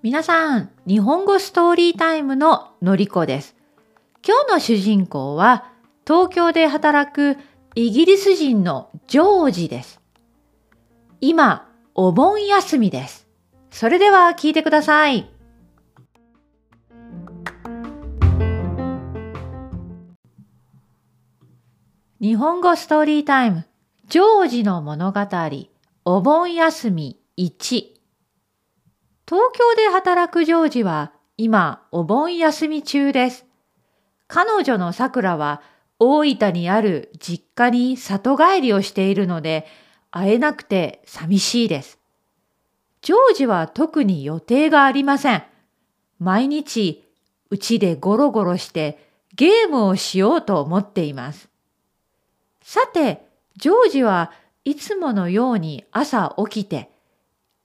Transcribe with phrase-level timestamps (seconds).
[0.00, 3.56] 皆さん、日本語ストーリータイムののりこです。
[4.24, 5.72] 今日の主人公は
[6.06, 7.36] 東京で働く
[7.74, 10.00] イギリス人のジョージです。
[11.20, 13.26] 今、お盆休みです。
[13.72, 15.28] それでは聞いてください。
[22.20, 23.67] 日本語ストーリータイム、
[24.08, 25.20] ジョージの物語、
[26.06, 27.44] お盆休み1。
[27.44, 27.92] 東
[29.28, 33.44] 京で働くジョージは今お盆休み中です。
[34.26, 35.60] 彼女のさくらは
[35.98, 39.66] 大分にある実家に里帰りをしているので
[40.10, 41.98] 会えなくて寂しいです。
[43.02, 45.42] ジョージは特に予定がありません。
[46.18, 47.04] 毎日
[47.50, 51.50] うちでゴロゴロしてゲームをしようと思っています。
[52.62, 53.27] さて、
[53.58, 54.32] ジョージは
[54.64, 56.90] いつものように朝起きて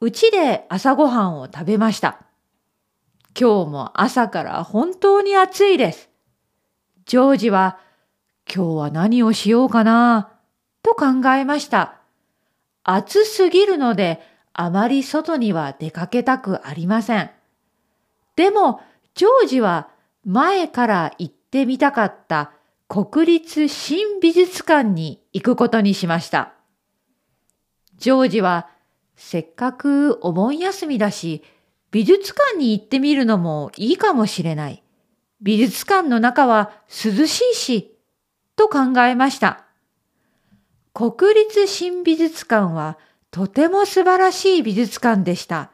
[0.00, 2.20] うちで朝ごはんを食べました。
[3.38, 6.08] 今日も朝から本当に暑いです。
[7.04, 7.80] ジョージは、
[8.52, 10.30] 今日は何をしようかな、
[10.84, 11.96] と考えました。
[12.84, 14.20] 暑すぎるので、
[14.52, 17.30] あまり外には出かけたくありません。
[18.36, 18.80] でも、
[19.16, 19.88] ジョージは
[20.24, 22.52] 前から行ってみたかった
[22.88, 26.54] 国立新美術館に行くことにしました。
[27.98, 28.70] ジョージは
[29.14, 31.44] せっかくお盆休みだし、
[31.90, 34.82] 美術館に行ってみるのもいいかもしれない。
[35.42, 37.94] 美術館の中は涼しいし、
[38.56, 39.66] と考えました。
[40.94, 42.96] 国立新美術館は
[43.30, 45.70] とても素晴らしい美術館でした。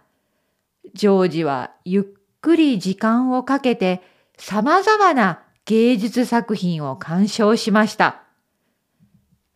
[0.95, 2.05] ジョージはゆっ
[2.41, 4.03] くり時間をかけて
[4.37, 8.23] 様々な芸術作品を鑑賞しました。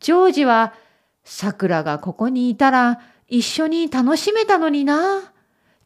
[0.00, 0.74] ジョージは
[1.24, 5.32] 桜がここにいたら一緒に楽しめたのにな。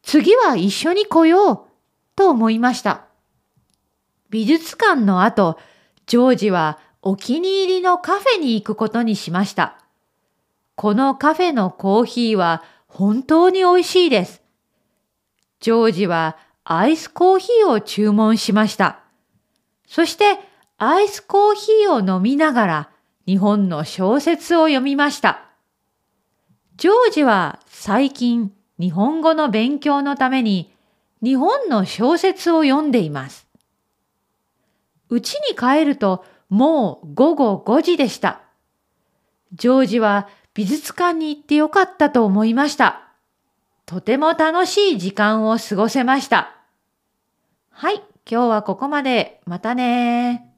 [0.01, 1.73] 次は一緒に来よう。
[2.15, 3.05] と思いました。
[4.29, 5.57] 美術館の後、
[6.05, 9.79] ジョージはお気に入りのカフェに行くことにしました。
[10.75, 14.41] このカフェのコーヒーは本当に美味しいです。
[15.59, 19.02] ジョージはアイスコーヒーを注文しました。
[19.87, 20.39] そして
[20.77, 22.89] アイスコーヒーを飲みながら
[23.25, 25.41] 日本の小説を読みました。
[26.77, 30.73] ジョージは最近日本語の勉強のために
[31.21, 33.47] 日本の小説を読んでいます。
[35.09, 38.41] 家に帰るともう午後5時でした。
[39.53, 43.07] ジョージは美術館に行ってよかったと思いました。
[43.85, 46.62] とても楽しい時間を過ごせました。
[47.75, 47.95] はい、
[48.29, 49.41] 今日はここまで。
[49.45, 50.52] またね